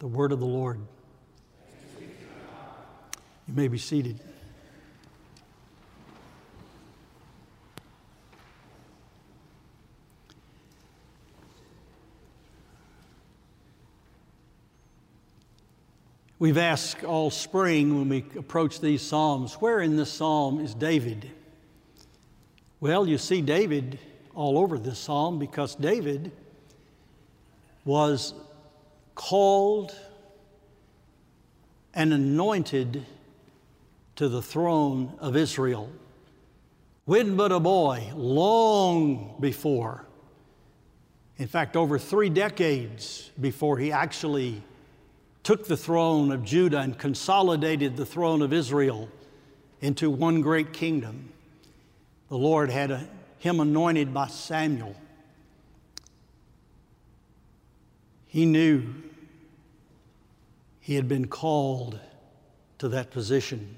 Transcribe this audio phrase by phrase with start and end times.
[0.00, 0.80] The word of the Lord.
[3.46, 4.18] You may be seated.
[16.38, 21.30] We've asked all spring when we approach these Psalms, where in this Psalm is David?
[22.80, 23.98] Well, you see David
[24.34, 26.32] all over this Psalm because David
[27.84, 28.32] was
[29.14, 29.94] called
[31.94, 33.04] and anointed
[34.16, 35.90] to the throne of Israel.
[37.04, 40.06] When but a boy, long before,
[41.38, 44.62] in fact, over three decades before he actually
[45.42, 49.08] took the throne of Judah and consolidated the throne of Israel
[49.80, 51.32] into one great kingdom.
[52.28, 54.94] The Lord had a, him anointed by Samuel.
[58.30, 58.84] He knew
[60.78, 61.98] he had been called
[62.78, 63.76] to that position.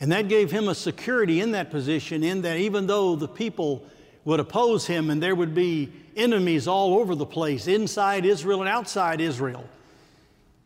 [0.00, 3.84] And that gave him a security in that position, in that even though the people
[4.24, 8.70] would oppose him and there would be enemies all over the place, inside Israel and
[8.70, 9.64] outside Israel,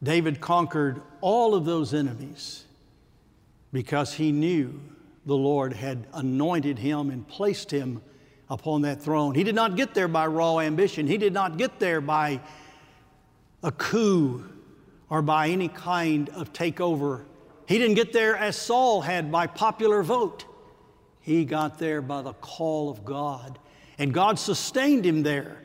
[0.00, 2.64] David conquered all of those enemies
[3.72, 4.80] because he knew
[5.26, 8.00] the Lord had anointed him and placed him
[8.48, 9.34] upon that throne.
[9.34, 12.40] He did not get there by raw ambition, he did not get there by
[13.62, 14.45] a coup
[15.09, 17.25] or by any kind of takeover.
[17.67, 20.45] He didn't get there as Saul had by popular vote.
[21.21, 23.59] He got there by the call of God.
[23.99, 25.59] And God sustained him there.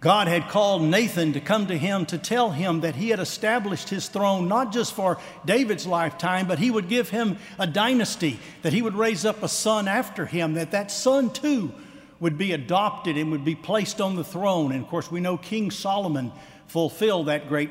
[0.00, 3.90] God had called Nathan to come to him to tell him that he had established
[3.90, 8.72] his throne not just for David's lifetime, but he would give him a dynasty, that
[8.72, 11.72] he would raise up a son after him, that that son too
[12.18, 14.72] would be adopted and would be placed on the throne.
[14.72, 16.32] And of course, we know King Solomon
[16.70, 17.70] fulfilled that great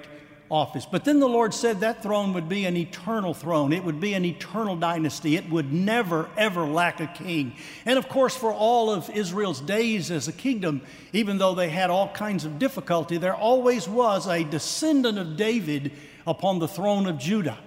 [0.52, 0.86] office.
[0.86, 3.72] But then the Lord said that throne would be an eternal throne.
[3.72, 5.36] It would be an eternal dynasty.
[5.36, 7.56] It would never, ever lack a king.
[7.86, 10.82] And of course, for all of Israel's days as a kingdom,
[11.14, 15.92] even though they had all kinds of difficulty, there always was a descendant of David
[16.28, 17.58] upon the throne of Judah.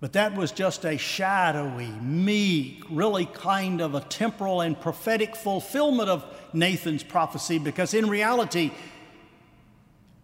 [0.00, 6.08] But that was just a shadowy, meek, really kind of a temporal and prophetic fulfillment
[6.08, 8.72] of Nathan's prophecy because in reality,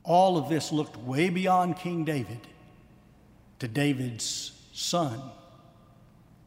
[0.08, 2.40] all of this looked way beyond King David
[3.58, 5.20] to David's son,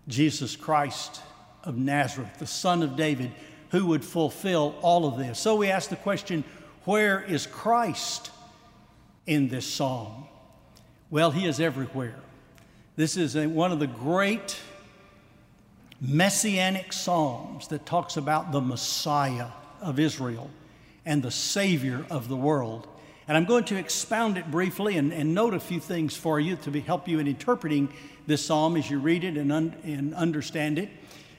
[0.08, 1.22] Jesus Christ
[1.64, 3.32] of Nazareth, the son of David,
[3.70, 5.40] who would fulfill all of this.
[5.40, 6.44] So we ask the question
[6.86, 8.32] where is Christ
[9.28, 10.26] in this psalm?
[11.12, 12.16] Well, he is everywhere.
[12.96, 14.60] This is a, one of the great
[16.02, 19.50] messianic psalms that talks about the Messiah
[19.82, 20.50] of Israel
[21.06, 22.88] and the Savior of the world.
[23.32, 26.58] And I'm going to expound it briefly and, and note a few things for you
[26.58, 27.88] to be, help you in interpreting
[28.28, 30.90] this psalm as you read it and, un, and understand it.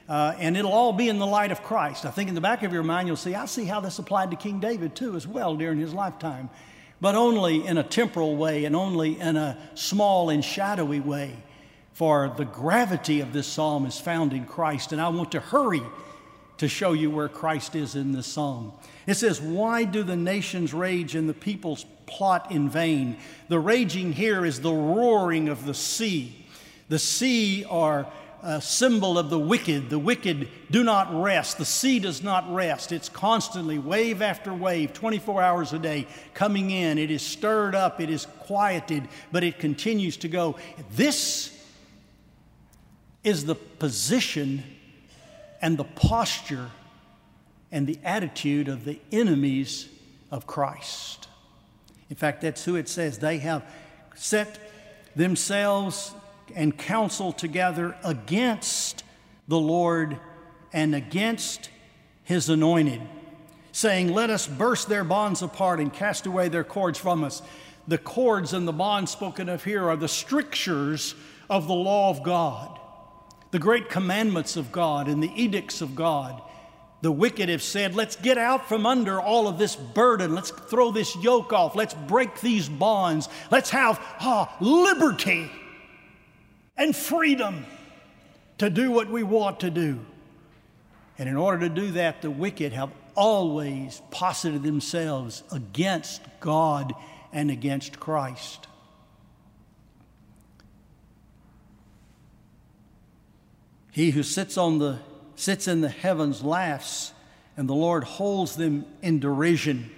[0.09, 2.03] Uh, and it'll all be in the light of Christ.
[2.07, 4.31] I think in the back of your mind, you'll see, I see how this applied
[4.31, 6.49] to King David too, as well, during his lifetime,
[6.99, 11.35] but only in a temporal way and only in a small and shadowy way.
[11.91, 14.93] For the gravity of this psalm is found in Christ.
[14.93, 15.83] And I want to hurry
[16.57, 18.73] to show you where Christ is in this psalm.
[19.05, 23.17] It says, Why do the nations rage and the peoples plot in vain?
[23.49, 26.45] The raging here is the roaring of the sea.
[26.89, 28.07] The sea, are
[28.43, 29.89] a symbol of the wicked.
[29.89, 31.57] The wicked do not rest.
[31.57, 32.91] The sea does not rest.
[32.91, 36.97] It's constantly, wave after wave, 24 hours a day, coming in.
[36.97, 40.57] It is stirred up, it is quieted, but it continues to go.
[40.91, 41.57] This
[43.23, 44.63] is the position
[45.61, 46.69] and the posture
[47.73, 49.89] and the attitude of the enemies
[50.31, 51.27] of Christ.
[52.09, 53.17] In fact, that's who it says.
[53.17, 53.65] They have
[54.15, 54.59] set
[55.15, 56.13] themselves
[56.55, 59.03] and counsel together against
[59.47, 60.19] the Lord
[60.71, 61.71] and against
[62.23, 63.01] his anointed,
[63.71, 67.41] saying, Let us burst their bonds apart and cast away their cords from us.
[67.87, 71.15] The cords and the bonds spoken of here are the strictures
[71.49, 72.79] of the law of God,
[73.49, 76.39] the great commandments of God and the edicts of God.
[77.03, 80.33] The wicked have said, Let's get out from under all of this burden.
[80.33, 81.75] Let's throw this yoke off.
[81.75, 83.27] Let's break these bonds.
[83.51, 85.51] Let's have ah, liberty
[86.77, 87.65] and freedom
[88.59, 89.99] to do what we want to do.
[91.19, 96.93] And in order to do that, the wicked have always posited themselves against God
[97.33, 98.67] and against Christ.
[103.91, 104.99] He who sits on the
[105.35, 107.13] sits in the heavens laughs,
[107.57, 109.89] and the Lord holds them in derision.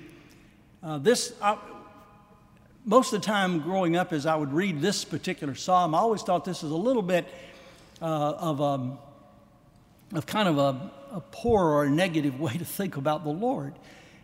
[0.83, 1.57] Uh, this, uh,
[2.85, 6.21] most of the time growing up, as I would read this particular psalm, I always
[6.21, 7.27] thought this was a little bit
[8.01, 8.99] uh, of, a, um,
[10.13, 13.73] of kind of a, a poor or a negative way to think about the Lord.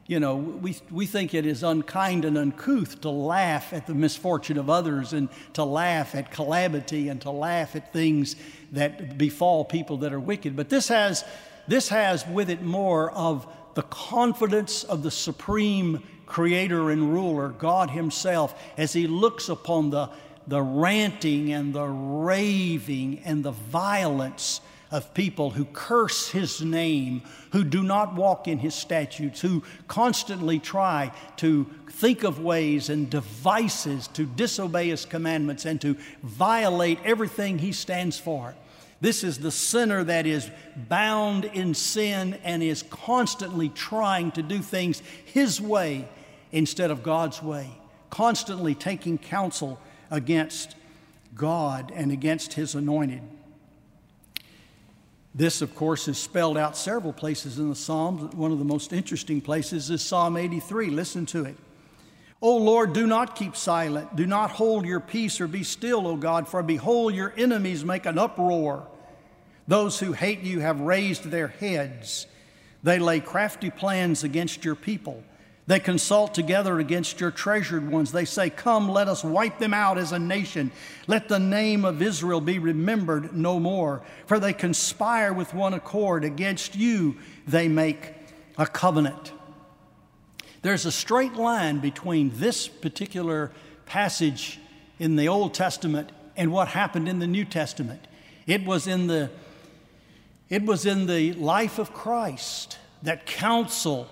[0.07, 4.57] You know, we, we think it is unkind and uncouth to laugh at the misfortune
[4.57, 8.35] of others and to laugh at calamity and to laugh at things
[8.71, 10.55] that befall people that are wicked.
[10.55, 11.23] But this has,
[11.67, 17.89] this has with it more of the confidence of the supreme creator and ruler, God
[17.89, 20.09] Himself, as He looks upon the,
[20.47, 27.21] the ranting and the raving and the violence of people who curse His name,
[27.51, 33.09] who do not walk in His statutes, who constantly try to think of ways and
[33.09, 38.53] devices to disobey His commandments and to violate everything He stands for.
[39.01, 44.59] This is the sinner that is bound in sin and is constantly trying to do
[44.59, 46.07] things his way
[46.51, 47.71] instead of God's way,
[48.11, 49.79] constantly taking counsel
[50.11, 50.75] against
[51.33, 53.21] God and against His anointed.
[55.33, 58.35] This, of course, is spelled out several places in the Psalms.
[58.35, 60.89] One of the most interesting places is Psalm 83.
[60.89, 61.55] Listen to it.
[62.41, 64.15] O Lord, do not keep silent.
[64.15, 68.05] Do not hold your peace or be still, O God, for behold, your enemies make
[68.05, 68.87] an uproar.
[69.67, 72.25] Those who hate you have raised their heads.
[72.83, 75.23] They lay crafty plans against your people.
[75.71, 78.11] They consult together against your treasured ones.
[78.11, 80.69] They say, Come, let us wipe them out as a nation.
[81.07, 84.01] Let the name of Israel be remembered no more.
[84.25, 86.25] For they conspire with one accord.
[86.25, 87.15] Against you
[87.47, 88.11] they make
[88.57, 89.31] a covenant.
[90.61, 93.53] There's a straight line between this particular
[93.85, 94.59] passage
[94.99, 98.09] in the Old Testament and what happened in the New Testament.
[98.45, 99.29] It was in the,
[100.49, 104.09] it was in the life of Christ that counsel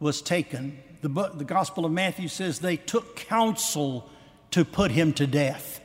[0.00, 0.78] was taken.
[1.04, 4.08] The, the Gospel of Matthew says they took counsel
[4.52, 5.78] to put him to death.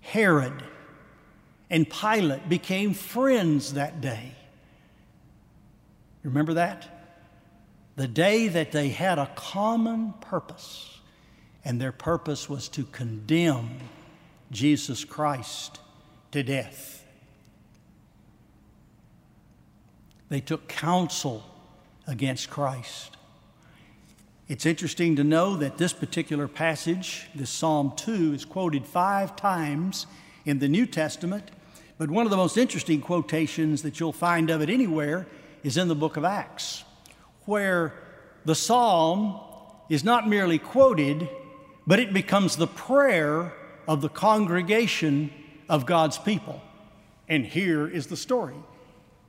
[0.00, 0.62] Herod
[1.68, 4.32] and Pilate became friends that day.
[6.22, 6.88] Remember that?
[7.96, 10.98] The day that they had a common purpose,
[11.62, 13.68] and their purpose was to condemn
[14.50, 15.78] Jesus Christ
[16.30, 17.04] to death.
[20.30, 21.44] They took counsel
[22.06, 23.17] against Christ.
[24.48, 30.06] It's interesting to know that this particular passage, this Psalm 2, is quoted five times
[30.46, 31.50] in the New Testament,
[31.98, 35.26] but one of the most interesting quotations that you'll find of it anywhere
[35.62, 36.82] is in the book of Acts,
[37.44, 37.92] where
[38.46, 39.38] the psalm
[39.90, 41.28] is not merely quoted,
[41.86, 43.52] but it becomes the prayer
[43.86, 45.30] of the congregation
[45.68, 46.62] of God's people.
[47.28, 48.56] And here is the story.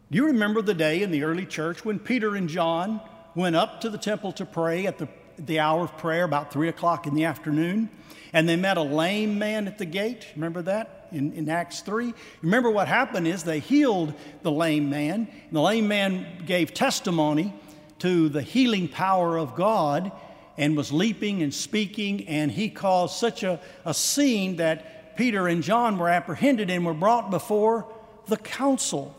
[0.09, 3.01] Do you remember the day in the early church when Peter and John
[3.39, 6.67] went up to the temple to pray at the, the hour of prayer, about three
[6.67, 7.89] o'clock in the afternoon,
[8.34, 10.27] and they met a lame man at the gate?
[10.36, 12.13] Remember that in, in Acts 3?
[12.41, 17.53] Remember what happened is they healed the lame man, and the lame man gave testimony
[18.00, 20.12] to the healing power of God
[20.58, 25.63] and was leaping and speaking, and he caused such a, a scene that Peter and
[25.63, 27.88] John were apprehended and were brought before
[28.27, 29.15] the council.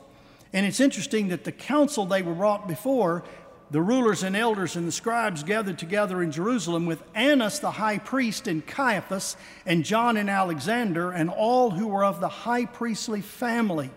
[0.53, 3.25] And it's interesting that the council they were brought before
[3.71, 7.99] the rulers and elders and the scribes gathered together in Jerusalem with Annas the high
[7.99, 13.21] priest and Caiaphas and John and Alexander and all who were of the high priestly
[13.21, 13.91] family.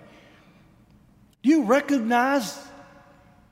[1.41, 2.57] Do you recognize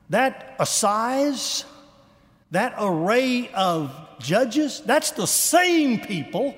[0.10, 1.66] that assize,
[2.51, 4.82] that array of judges?
[4.86, 6.56] That's the same people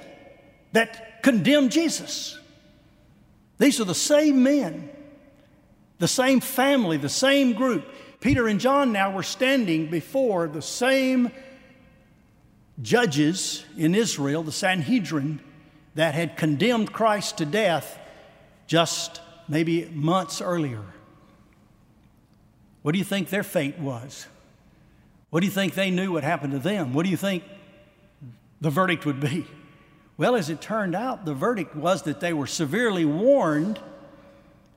[0.73, 2.37] that condemned Jesus.
[3.59, 4.89] These are the same men,
[5.99, 7.87] the same family, the same group.
[8.23, 11.29] Peter and John now were standing before the same
[12.81, 15.41] judges in Israel, the Sanhedrin,
[15.95, 17.99] that had condemned Christ to death
[18.65, 20.83] just maybe months earlier.
[22.81, 24.25] What do you think their fate was?
[25.29, 26.93] What do you think they knew would happen to them?
[26.93, 27.43] What do you think
[28.61, 29.45] the verdict would be?
[30.15, 33.81] Well, as it turned out, the verdict was that they were severely warned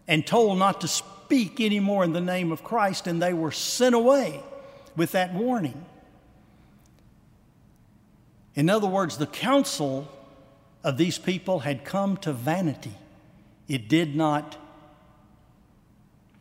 [0.08, 0.88] and told not to
[1.26, 4.40] speak anymore in the name of Christ, and they were sent away
[4.94, 5.84] with that warning.
[8.54, 10.08] In other words, the counsel
[10.84, 12.94] of these people had come to vanity.
[13.66, 14.56] It did not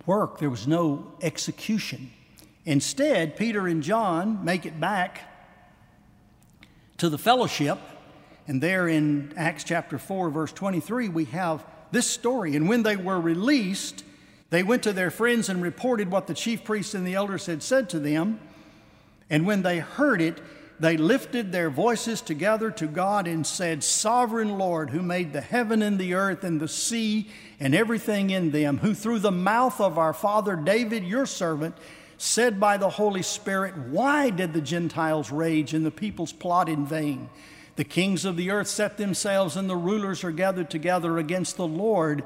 [0.06, 2.12] work, there was no execution.
[2.64, 5.22] Instead, Peter and John make it back
[6.98, 7.80] to the fellowship,
[8.48, 12.56] and there in Acts chapter 4, verse 23, we have this story.
[12.56, 14.05] And when they were released,
[14.50, 17.64] they went to their friends and reported what the chief priests and the elders had
[17.64, 18.40] said to them.
[19.30, 20.40] And when they heard it,
[20.80, 25.82] they lifted their voices together to God and said, Sovereign Lord, who made the heaven
[25.82, 29.98] and the earth and the sea and everything in them, who through the mouth of
[29.98, 31.76] our father David, your servant,
[32.18, 36.86] said by the Holy Spirit, Why did the Gentiles rage and the peoples plot in
[36.86, 37.30] vain?
[37.78, 41.68] The kings of the earth set themselves, and the rulers are gathered together against the
[41.68, 42.24] Lord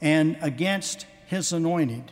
[0.00, 2.10] and against his anointed.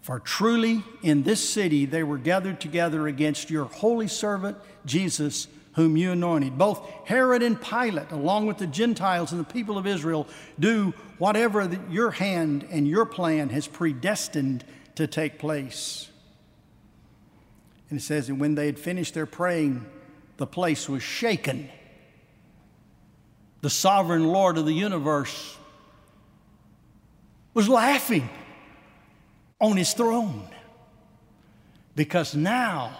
[0.00, 5.96] For truly in this city they were gathered together against your holy servant Jesus, whom
[5.96, 6.56] you anointed.
[6.56, 10.28] Both Herod and Pilate, along with the Gentiles and the people of Israel,
[10.60, 14.64] do whatever your hand and your plan has predestined
[14.94, 16.08] to take place.
[17.90, 19.84] And it says, And when they had finished their praying,
[20.36, 21.68] the place was shaken.
[23.62, 25.58] The sovereign Lord of the universe
[27.56, 28.28] was laughing
[29.62, 30.46] on his throne
[31.94, 32.94] because now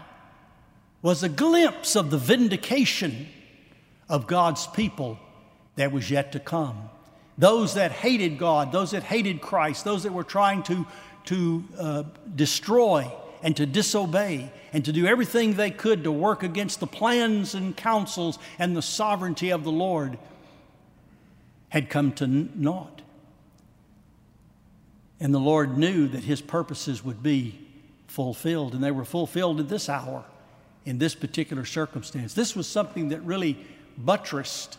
[1.02, 3.28] was a glimpse of the vindication
[4.08, 5.18] of God's people
[5.74, 6.88] that was yet to come.
[7.36, 10.86] Those that hated God, those that hated Christ, those that were trying to,
[11.26, 12.02] to uh,
[12.34, 17.54] destroy and to disobey and to do everything they could to work against the plans
[17.54, 20.18] and counsels and the sovereignty of the Lord
[21.68, 23.02] had come to naught.
[25.18, 27.58] And the Lord knew that his purposes would be
[28.06, 30.24] fulfilled, and they were fulfilled at this hour,
[30.84, 32.34] in this particular circumstance.
[32.34, 33.58] This was something that really
[33.96, 34.78] buttressed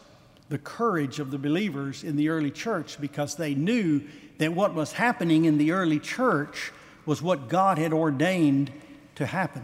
[0.49, 4.01] the courage of the believers in the early church because they knew
[4.37, 6.71] that what was happening in the early church
[7.05, 8.71] was what God had ordained
[9.15, 9.63] to happen.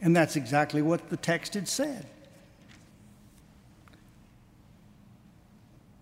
[0.00, 2.06] And that's exactly what the text had said.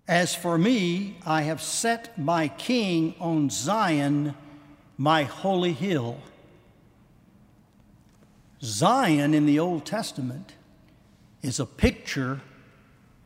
[0.08, 4.34] As for me, I have set my king on Zion,
[4.98, 6.18] my holy hill.
[8.62, 10.54] Zion in the Old Testament
[11.42, 12.40] is a picture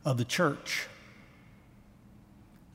[0.04, 0.87] of the church.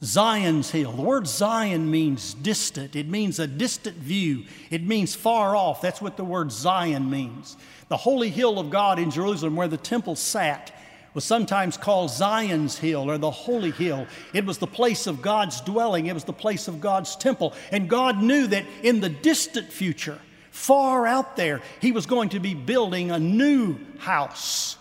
[0.03, 0.91] Zion's hill.
[0.93, 2.96] The word Zion means distant.
[2.96, 4.46] It means a distant view.
[4.72, 5.81] It means far off.
[5.81, 7.55] That's what the word Zion means.
[7.88, 10.72] The holy hill of God in Jerusalem, where the temple sat,
[11.13, 14.08] was sometimes called Zion's Hill or the Holy Hill.
[14.34, 17.53] It was the place of God's dwelling, it was the place of God's temple.
[17.72, 20.20] And God knew that in the distant future,
[20.51, 24.77] far out there, He was going to be building a new house.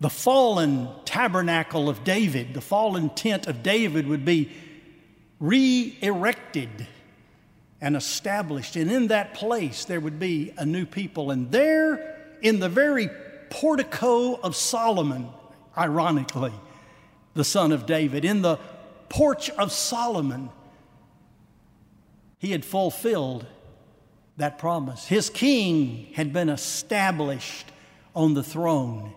[0.00, 4.50] The fallen tabernacle of David, the fallen tent of David would be
[5.38, 6.88] re erected
[7.80, 8.76] and established.
[8.76, 11.30] And in that place, there would be a new people.
[11.30, 13.10] And there, in the very
[13.52, 15.28] portico of Solomon,
[15.76, 16.54] ironically,
[17.34, 18.58] the son of David, in the
[19.08, 20.48] porch of Solomon,
[22.38, 23.46] he had fulfilled
[24.38, 25.06] that promise.
[25.06, 27.66] His king had been established
[28.16, 29.12] on the throne,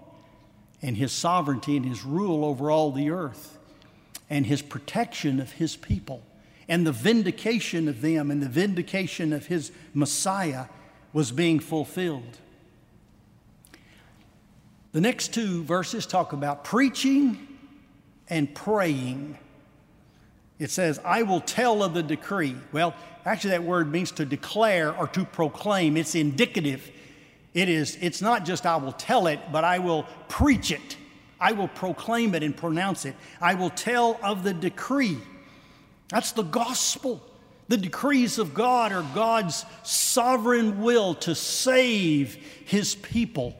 [0.82, 3.58] and his sovereignty and his rule over all the earth,
[4.30, 6.22] and his protection of his people,
[6.68, 10.66] and the vindication of them, and the vindication of his Messiah
[11.14, 12.38] was being fulfilled.
[14.96, 17.38] The next two verses talk about preaching
[18.30, 19.38] and praying.
[20.58, 22.56] It says, I will tell of the decree.
[22.72, 25.98] Well, actually, that word means to declare or to proclaim.
[25.98, 26.90] It's indicative.
[27.54, 30.96] It is, it's not just I will tell it, but I will preach it.
[31.42, 33.18] I will proclaim it and pronounce it.
[33.42, 35.18] I will tell of the decree.
[36.08, 37.22] That's the gospel.
[37.68, 43.58] The decrees of God are God's sovereign will to save his people.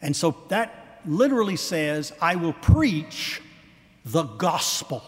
[0.00, 3.40] And so that literally says, I will preach
[4.04, 5.02] the gospel.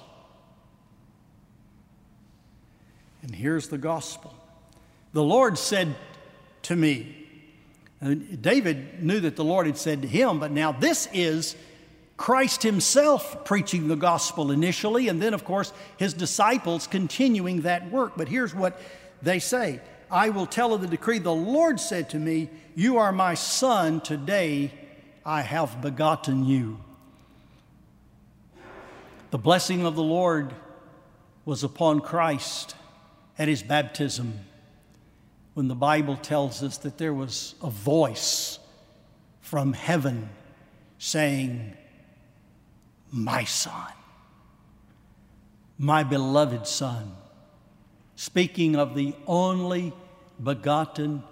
[3.22, 4.34] And here's the gospel.
[5.12, 5.94] The Lord said
[6.62, 7.16] to me,
[8.40, 11.54] David knew that the Lord had said to him, but now this is
[12.16, 18.12] Christ himself preaching the gospel initially, and then, of course, his disciples continuing that work.
[18.16, 18.80] But here's what
[19.22, 19.80] they say
[20.10, 21.18] I will tell of the decree.
[21.18, 24.72] The Lord said to me, You are my son, today
[25.24, 26.78] I have begotten you.
[29.30, 30.52] The blessing of the Lord
[31.44, 32.74] was upon Christ
[33.38, 34.40] at his baptism
[35.54, 38.58] when the Bible tells us that there was a voice
[39.40, 40.28] from heaven
[40.98, 41.74] saying,
[43.12, 43.92] My son,
[45.78, 47.16] my beloved son,
[48.20, 49.94] speaking of the only
[50.44, 51.22] begotten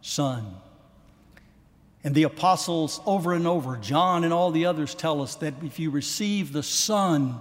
[0.00, 0.54] Son.
[2.04, 5.80] And the apostles, over and over, John and all the others tell us that if
[5.80, 7.40] you receive the Son,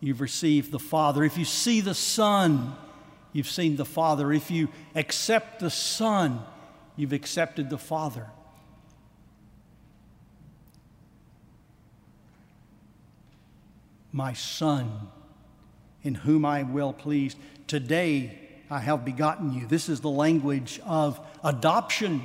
[0.00, 1.22] you've received the Father.
[1.22, 2.74] If you see the Son,
[3.32, 4.32] you've seen the Father.
[4.32, 6.42] If you accept the Son,
[6.96, 8.26] you've accepted the Father.
[14.10, 15.10] My Son,
[16.02, 18.38] in whom I am well pleased, today
[18.70, 19.66] I have begotten you.
[19.66, 22.22] This is the language of adoption,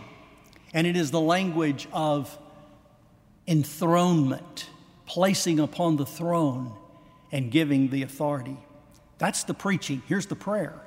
[0.74, 2.38] and it is the language of
[3.48, 4.70] enthronement,
[5.06, 6.74] placing upon the throne
[7.32, 8.58] and giving the authority.
[9.18, 10.02] That's the preaching.
[10.08, 10.82] Here's the prayer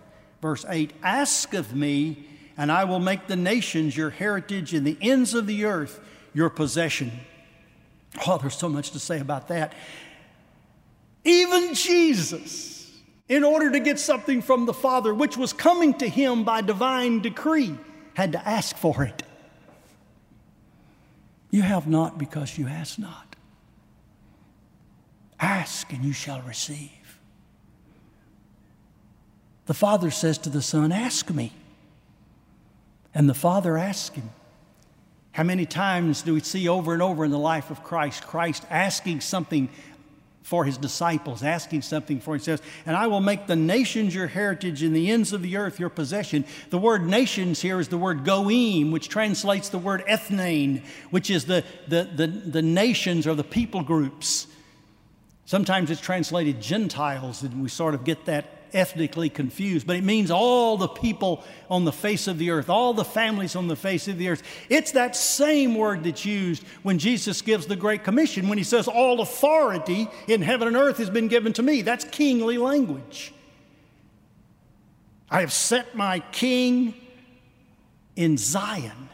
[0.44, 4.98] Verse 8 Ask of me, and I will make the nations your heritage and the
[5.00, 5.98] ends of the earth
[6.34, 7.12] your possession.
[8.26, 9.72] Oh, there's so much to say about that.
[11.24, 12.73] Even Jesus,
[13.28, 17.20] in order to get something from the Father, which was coming to him by divine
[17.20, 17.76] decree,
[18.14, 19.22] had to ask for it.
[21.50, 23.36] You have not because you ask not.
[25.40, 26.90] Ask and you shall receive.
[29.66, 31.52] The Father says to the Son, Ask me.
[33.14, 34.30] And the Father asks him.
[35.32, 38.64] How many times do we see over and over in the life of Christ, Christ
[38.70, 39.68] asking something
[40.44, 42.60] for his disciples, asking something for himself?
[42.86, 45.88] And I will make the nations your heritage and the ends of the earth your
[45.88, 46.44] possession.
[46.70, 51.46] The word nations here is the word goim, which translates the word ethne, which is
[51.46, 54.46] the, the, the, the nations or the people groups.
[55.46, 60.30] Sometimes it's translated Gentiles, and we sort of get that ethnically confused, but it means
[60.30, 64.08] all the people on the face of the earth, all the families on the face
[64.08, 64.42] of the earth.
[64.68, 68.88] It's that same word that's used when Jesus gives the Great Commission, when he says,
[68.88, 71.82] All authority in heaven and earth has been given to me.
[71.82, 73.32] That's kingly language.
[75.30, 76.94] I have set my king
[78.16, 79.08] in Zion.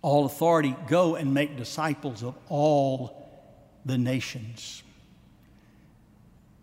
[0.00, 3.28] All authority, go and make disciples of all
[3.84, 4.82] the nations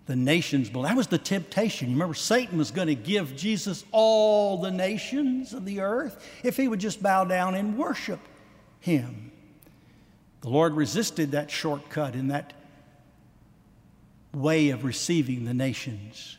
[0.06, 0.88] the nations belong.
[0.88, 1.90] That was the temptation.
[1.90, 6.58] You remember, Satan was going to give Jesus all the nations of the earth if
[6.58, 8.20] he would just bow down and worship
[8.80, 9.32] him.
[10.42, 12.54] The Lord resisted that shortcut in that
[14.32, 16.38] way of receiving the nations.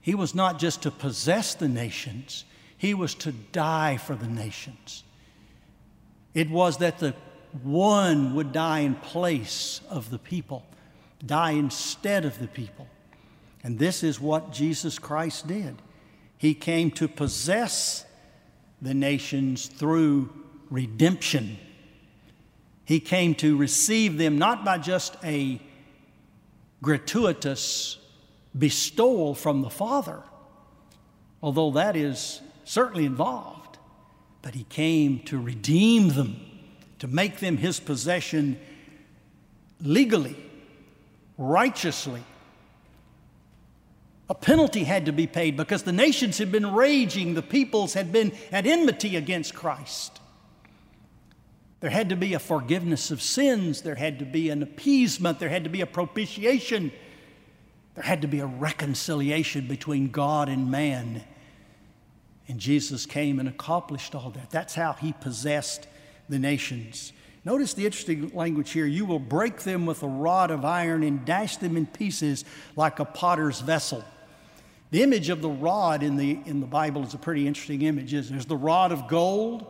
[0.00, 2.44] He was not just to possess the nations,
[2.78, 5.02] he was to die for the nations.
[6.34, 7.14] It was that the
[7.62, 10.64] one would die in place of the people
[11.26, 12.86] die instead of the people.
[13.62, 15.82] And this is what Jesus Christ did.
[16.38, 18.04] He came to possess
[18.80, 20.30] the nations through
[20.70, 21.58] redemption.
[22.84, 25.60] He came to receive them not by just a
[26.82, 27.98] gratuitous
[28.56, 30.22] bestowal from the Father,
[31.42, 33.78] although that is certainly involved,
[34.42, 36.40] but He came to redeem them,
[37.00, 38.60] to make them His possession
[39.80, 40.36] legally
[41.38, 42.22] righteously.
[44.28, 48.10] A penalty had to be paid because the nations had been raging, the peoples had
[48.10, 50.20] been at enmity against Christ.
[51.80, 55.48] There had to be a forgiveness of sins, there had to be an appeasement, there
[55.48, 56.90] had to be a propitiation,
[57.94, 61.22] there had to be a reconciliation between God and man.
[62.48, 64.50] And Jesus came and accomplished all that.
[64.50, 65.86] That's how he possessed
[66.28, 67.12] the nations.
[67.46, 68.86] Notice the interesting language here.
[68.86, 72.98] You will break them with a rod of iron and dash them in pieces like
[72.98, 74.02] a potter's vessel.
[74.90, 78.12] The image of the rod in the, in the Bible is a pretty interesting image.
[78.12, 79.64] Is There's the rod of gold.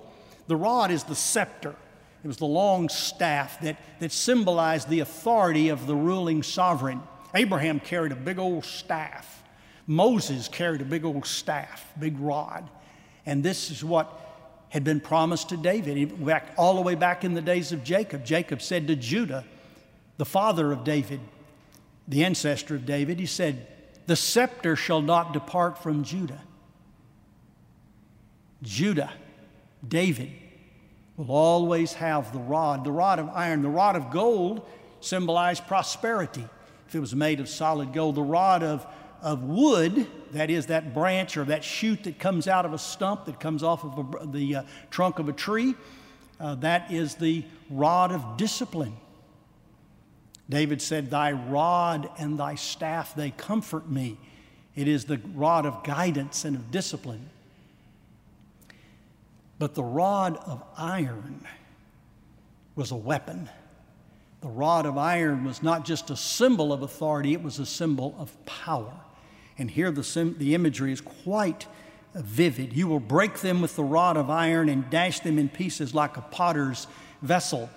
[0.46, 1.76] The rod is the scepter.
[2.24, 7.02] It was the long staff that, that symbolized the authority of the ruling sovereign.
[7.34, 9.44] Abraham carried a big old staff.
[9.86, 12.70] Moses carried a big old staff, big rod.
[13.26, 14.25] And this is what
[14.76, 16.22] had been promised to David.
[16.22, 19.42] Back, all the way back in the days of Jacob, Jacob said to Judah,
[20.18, 21.18] the father of David,
[22.06, 23.66] the ancestor of David, he said,
[24.04, 26.42] The scepter shall not depart from Judah.
[28.62, 29.14] Judah,
[29.88, 30.32] David,
[31.16, 33.62] will always have the rod, the rod of iron.
[33.62, 34.68] The rod of gold
[35.00, 36.44] symbolized prosperity
[36.86, 38.16] if it was made of solid gold.
[38.16, 38.86] The rod of
[39.26, 43.24] of wood, that is, that branch or that shoot that comes out of a stump
[43.24, 45.74] that comes off of a, the uh, trunk of a tree,
[46.38, 48.96] uh, that is the rod of discipline.
[50.48, 54.16] David said, Thy rod and thy staff, they comfort me.
[54.76, 57.28] It is the rod of guidance and of discipline.
[59.58, 61.44] But the rod of iron
[62.76, 63.48] was a weapon.
[64.40, 68.14] The rod of iron was not just a symbol of authority, it was a symbol
[68.20, 68.92] of power.
[69.58, 71.66] And here the, sim- the imagery is quite
[72.14, 72.74] vivid.
[72.74, 76.16] You will break them with the rod of iron and dash them in pieces like
[76.16, 76.86] a potter's
[77.22, 77.70] vessel.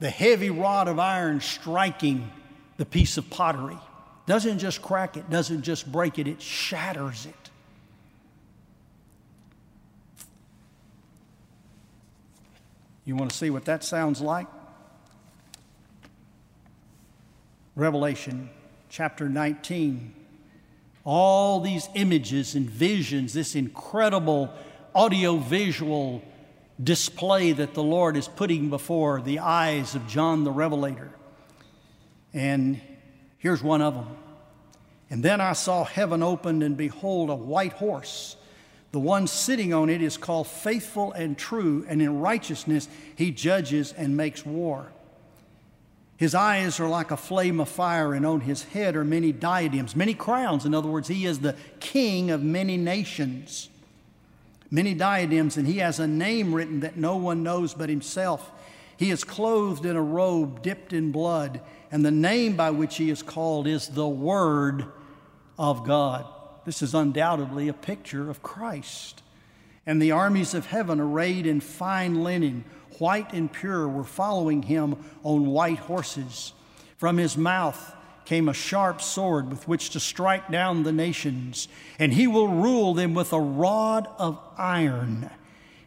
[0.00, 2.30] The heavy rod of iron striking
[2.76, 3.78] the piece of pottery
[4.26, 7.34] doesn't just crack it, doesn't just break it, it shatters it.
[13.04, 14.46] You want to see what that sounds like?
[17.74, 18.48] Revelation
[18.88, 20.14] chapter 19
[21.04, 24.52] all these images and visions, this incredible
[24.94, 26.22] audio-visual
[26.82, 31.10] display that the Lord is putting before the eyes of John the Revelator.
[32.32, 32.80] And
[33.38, 34.16] here's one of them.
[35.10, 38.36] And then I saw heaven opened, and behold, a white horse.
[38.92, 43.92] The one sitting on it is called faithful and true, and in righteousness he judges
[43.92, 44.92] and makes war.
[46.22, 49.96] His eyes are like a flame of fire, and on his head are many diadems,
[49.96, 50.64] many crowns.
[50.64, 53.68] In other words, he is the king of many nations.
[54.70, 58.52] Many diadems, and he has a name written that no one knows but himself.
[58.96, 63.10] He is clothed in a robe dipped in blood, and the name by which he
[63.10, 64.84] is called is the Word
[65.58, 66.24] of God.
[66.64, 69.22] This is undoubtedly a picture of Christ.
[69.84, 72.64] And the armies of heaven, arrayed in fine linen,
[73.02, 76.52] white and pure, were following him on white horses.
[76.98, 81.66] From his mouth came a sharp sword with which to strike down the nations,
[81.98, 85.28] and he will rule them with a rod of iron.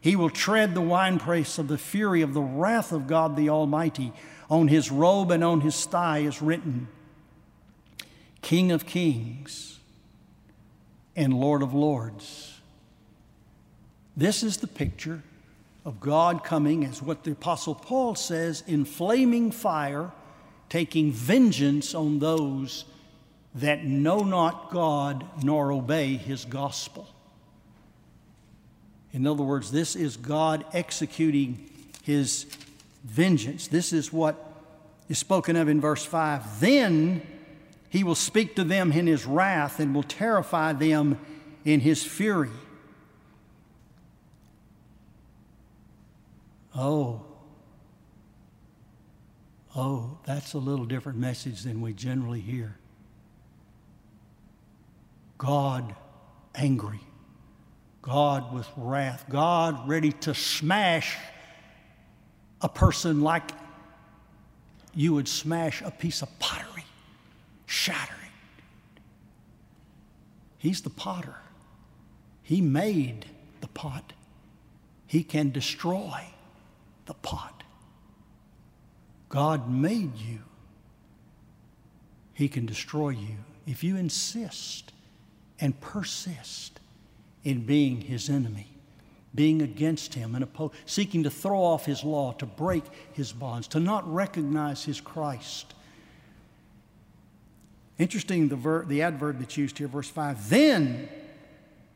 [0.01, 4.11] He will tread the winepress of the fury of the wrath of God the Almighty.
[4.49, 6.89] On his robe and on his thigh is written,
[8.41, 9.79] King of Kings
[11.15, 12.59] and Lord of Lords.
[14.17, 15.23] This is the picture
[15.85, 20.11] of God coming as what the Apostle Paul says in flaming fire,
[20.67, 22.85] taking vengeance on those
[23.53, 27.07] that know not God nor obey his gospel.
[29.13, 31.69] In other words, this is God executing
[32.03, 32.45] his
[33.05, 33.67] vengeance.
[33.67, 34.35] This is what
[35.07, 36.59] is spoken of in verse 5.
[36.59, 37.21] Then
[37.89, 41.17] he will speak to them in his wrath and will terrify them
[41.63, 42.49] in his fury.
[46.77, 47.21] Oh,
[49.75, 52.75] oh, that's a little different message than we generally hear.
[55.37, 55.95] God
[56.53, 56.99] angry,
[58.01, 61.17] God with wrath, God ready to smash
[62.61, 63.51] a person like
[64.93, 66.85] you would smash a piece of pottery,
[67.65, 68.19] shattering.
[70.57, 71.35] He's the potter.
[72.43, 73.25] He made
[73.61, 74.13] the pot.
[75.05, 76.23] He can destroy
[77.05, 77.63] the pot.
[79.29, 80.39] God made you.
[82.33, 84.91] He can destroy you if you insist
[85.59, 86.79] and persist
[87.43, 88.67] in being his enemy,
[89.33, 93.67] being against him and opposed, seeking to throw off his law, to break his bonds,
[93.69, 95.73] to not recognize his Christ.
[97.97, 100.49] Interesting, the, ver- the adverb that's used here, verse 5.
[100.49, 101.07] Then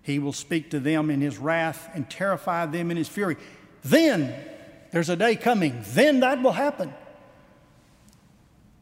[0.02, 3.36] he will speak to them in his wrath and terrify them in his fury.
[3.84, 4.34] Then
[4.92, 6.94] there's a day coming, then that will happen.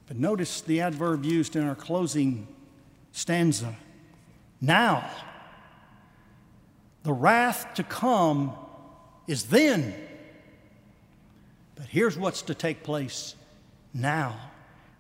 [0.08, 2.48] But notice the adverb used in our closing
[3.12, 3.76] stanza.
[4.62, 5.10] Now,
[7.04, 8.54] the wrath to come
[9.28, 9.94] is then.
[11.76, 13.36] But here's what's to take place
[13.94, 14.38] now.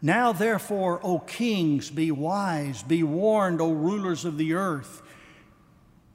[0.01, 5.01] Now, therefore, O kings, be wise, be warned, O rulers of the earth.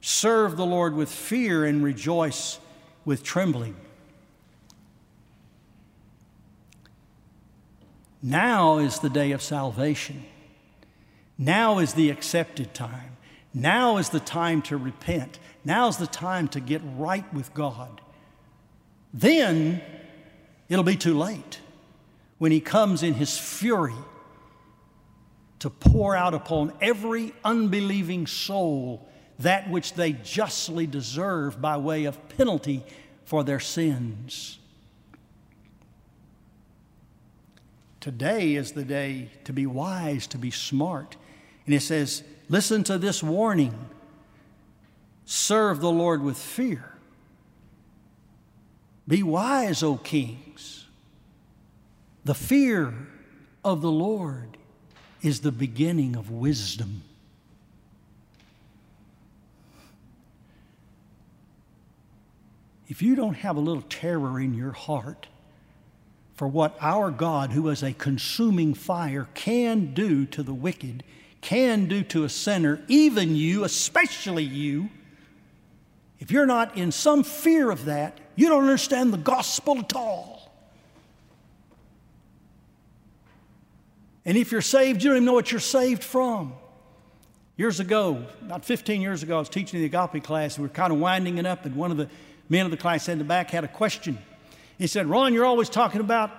[0.00, 2.58] Serve the Lord with fear and rejoice
[3.04, 3.74] with trembling.
[8.22, 10.24] Now is the day of salvation.
[11.36, 13.16] Now is the accepted time.
[13.52, 15.38] Now is the time to repent.
[15.64, 18.00] Now is the time to get right with God.
[19.12, 19.82] Then
[20.68, 21.60] it'll be too late
[22.38, 23.94] when He comes in His fury
[25.58, 29.08] to pour out upon every unbelieving soul
[29.38, 32.84] that which they justly deserve by way of penalty
[33.24, 34.58] for their sins.
[38.02, 41.16] Today is the day to be wise, to be smart.
[41.66, 43.78] And it says, listen to this warning
[45.24, 46.94] serve the Lord with fear.
[49.06, 50.86] Be wise, O kings.
[52.24, 52.92] The fear
[53.64, 54.56] of the Lord
[55.22, 57.02] is the beginning of wisdom.
[62.88, 65.28] If you don't have a little terror in your heart,
[66.42, 71.04] for what our God, who is a consuming fire, can do to the wicked,
[71.40, 74.90] can do to a sinner, even you, especially you.
[76.18, 80.52] If you're not in some fear of that, you don't understand the gospel at all.
[84.24, 86.54] And if you're saved, you don't even know what you're saved from.
[87.56, 90.58] Years ago, about 15 years ago, I was teaching the agape class.
[90.58, 92.08] We were kind of winding it up, and one of the
[92.48, 94.18] men of the class in the back had a question.
[94.82, 96.32] He said, Ron, you're always talking about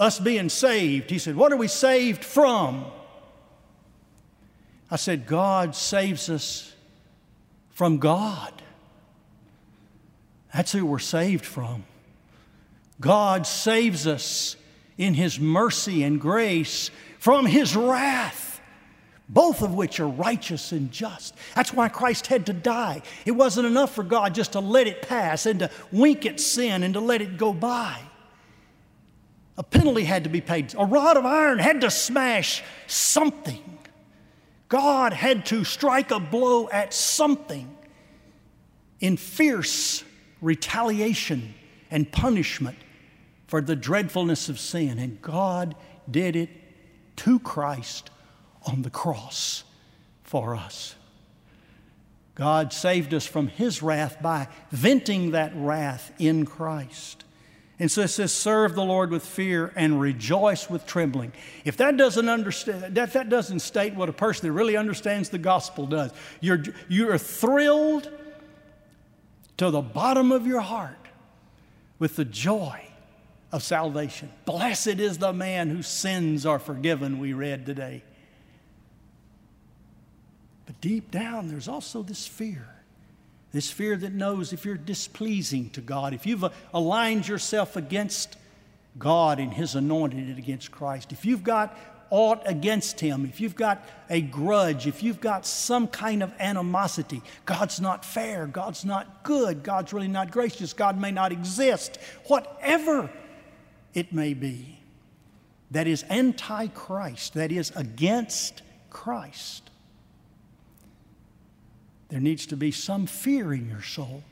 [0.00, 1.10] us being saved.
[1.10, 2.86] He said, What are we saved from?
[4.90, 6.74] I said, God saves us
[7.68, 8.54] from God.
[10.54, 11.84] That's who we're saved from.
[13.02, 14.56] God saves us
[14.96, 18.47] in His mercy and grace from His wrath
[19.28, 21.34] both of which are righteous and just.
[21.54, 23.02] That's why Christ had to die.
[23.26, 26.82] It wasn't enough for God just to let it pass and to wink at sin
[26.82, 28.00] and to let it go by.
[29.58, 33.78] A penalty had to be paid, a rod of iron had to smash something.
[34.68, 37.74] God had to strike a blow at something
[39.00, 40.04] in fierce
[40.40, 41.54] retaliation
[41.90, 42.76] and punishment
[43.46, 44.98] for the dreadfulness of sin.
[44.98, 45.74] And God
[46.10, 46.50] did it
[47.16, 48.10] to Christ
[48.66, 49.64] on the cross
[50.22, 50.94] for us.
[52.34, 57.24] God saved us from His wrath by venting that wrath in Christ.
[57.80, 61.32] And so it says, serve the Lord with fear and rejoice with trembling.
[61.64, 65.38] If that doesn't understand, that, that doesn't state what a person that really understands the
[65.38, 66.12] gospel does.
[66.40, 68.10] You're, you're thrilled
[69.58, 70.96] to the bottom of your heart
[71.98, 72.84] with the joy
[73.52, 74.30] of salvation.
[74.44, 78.02] Blessed is the man whose sins are forgiven, we read today.
[80.68, 82.68] But deep down, there's also this fear.
[83.52, 88.36] This fear that knows if you're displeasing to God, if you've uh, aligned yourself against
[88.98, 91.74] God and His anointed against Christ, if you've got
[92.10, 97.22] aught against Him, if you've got a grudge, if you've got some kind of animosity,
[97.46, 103.08] God's not fair, God's not good, God's really not gracious, God may not exist, whatever
[103.94, 104.80] it may be,
[105.70, 109.67] that is anti Christ, that is against Christ
[112.08, 114.22] there needs to be some fear in your soul.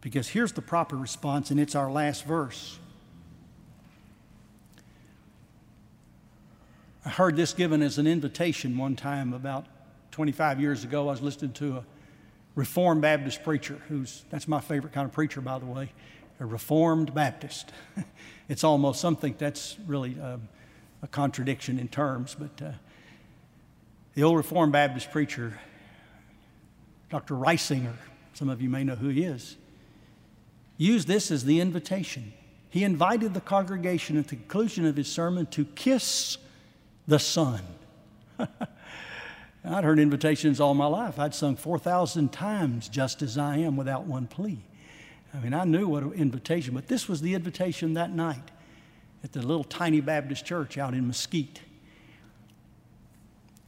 [0.00, 2.78] Because here's the proper response, and it's our last verse.
[7.04, 9.66] I heard this given as an invitation one time about
[10.10, 11.08] 25 years ago.
[11.08, 11.84] I was listening to a
[12.54, 15.92] Reformed Baptist preacher, who's, that's my favorite kind of preacher, by the way,
[16.38, 17.72] a Reformed Baptist.
[18.48, 20.48] it's almost something that's really um,
[21.00, 22.72] a contradiction in terms, but uh,
[24.14, 25.60] the old Reformed Baptist preacher
[27.12, 27.34] Dr.
[27.34, 27.92] Reisinger,
[28.32, 29.58] some of you may know who he is,
[30.78, 32.32] used this as the invitation.
[32.70, 36.38] He invited the congregation at the conclusion of his sermon to kiss
[37.06, 37.60] the Son.
[38.38, 41.18] I'd heard invitations all my life.
[41.18, 44.64] I'd sung 4,000 times just as I am without one plea.
[45.34, 48.50] I mean, I knew what an invitation, but this was the invitation that night
[49.22, 51.60] at the little tiny Baptist church out in Mesquite.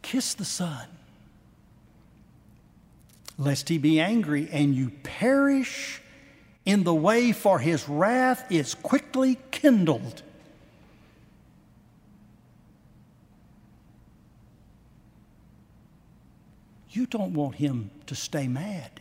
[0.00, 0.86] Kiss the Son
[3.36, 6.00] lest he be angry and you perish
[6.64, 10.22] in the way, for his wrath is quickly kindled.
[16.90, 19.00] You don't want him to stay mad.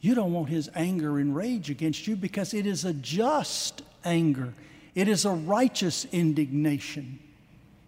[0.00, 4.54] You don't want his anger and rage against you because it is a just anger.
[4.94, 7.18] It is a righteous indignation.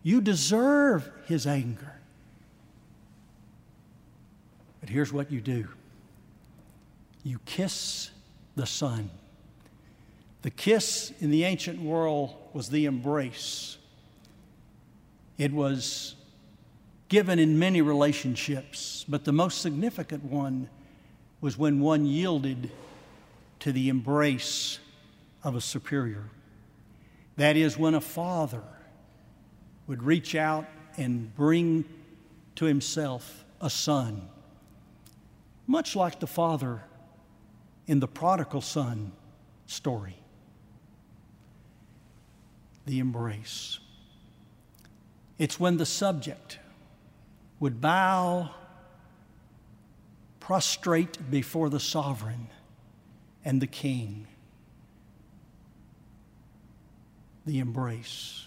[0.03, 1.98] You deserve his anger.
[4.89, 5.69] But here's what you do
[7.23, 8.11] you kiss
[8.57, 9.11] the Son.
[10.41, 13.77] The kiss in the ancient world was the embrace.
[15.37, 16.15] It was
[17.11, 20.71] given in many relationships, but the most significant one
[21.43, 22.71] was when one yielded
[23.59, 24.79] to the embrace
[25.45, 26.31] of a superior.
[27.37, 28.63] That is, when a father
[29.87, 30.65] would reach out
[30.97, 31.85] and bring
[32.55, 34.31] to himself a son,
[35.69, 36.83] much like the father
[37.87, 39.13] in the prodigal son
[39.67, 40.17] story.
[42.87, 43.79] The embrace.
[45.39, 46.59] It's when the subject
[47.61, 48.51] would bow,
[50.41, 52.49] prostrate before the sovereign
[53.45, 54.27] and the king.
[57.45, 58.47] The embrace.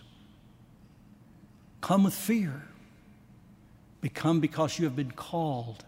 [1.82, 2.64] Come with fear.
[4.02, 5.86] Become because you have been called,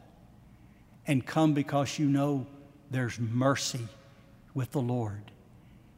[1.08, 2.46] and come because you know
[2.92, 3.88] there's mercy
[4.54, 5.32] with the Lord.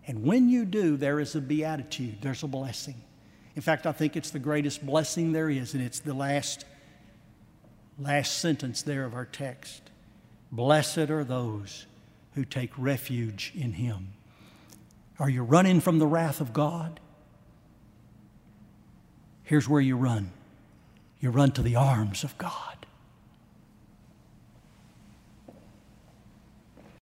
[0.07, 2.95] And when you do, there is a beatitude, there's a blessing.
[3.55, 6.65] In fact, I think it's the greatest blessing there is, and it's the last,
[7.97, 9.81] last sentence there of our text.
[10.51, 11.85] Blessed are those
[12.33, 14.09] who take refuge in Him.
[15.19, 16.99] Are you running from the wrath of God?
[19.43, 20.31] Here's where you run
[21.21, 22.74] you run to the arms of God.